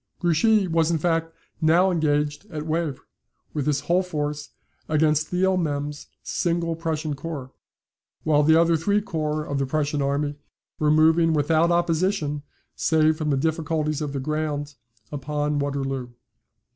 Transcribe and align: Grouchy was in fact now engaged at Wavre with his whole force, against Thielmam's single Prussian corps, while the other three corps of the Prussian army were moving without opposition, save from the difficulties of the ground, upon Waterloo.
Grouchy 0.17 0.67
was 0.67 0.89
in 0.89 0.97
fact 0.97 1.31
now 1.61 1.91
engaged 1.91 2.47
at 2.49 2.65
Wavre 2.65 2.97
with 3.53 3.67
his 3.67 3.81
whole 3.81 4.01
force, 4.01 4.49
against 4.89 5.27
Thielmam's 5.29 6.07
single 6.23 6.75
Prussian 6.75 7.13
corps, 7.13 7.51
while 8.23 8.41
the 8.41 8.59
other 8.59 8.75
three 8.75 8.99
corps 8.99 9.43
of 9.45 9.59
the 9.59 9.67
Prussian 9.67 10.01
army 10.01 10.37
were 10.79 10.89
moving 10.89 11.33
without 11.33 11.69
opposition, 11.69 12.41
save 12.75 13.15
from 13.15 13.29
the 13.29 13.37
difficulties 13.37 14.01
of 14.01 14.11
the 14.11 14.19
ground, 14.19 14.73
upon 15.11 15.59
Waterloo. 15.59 16.09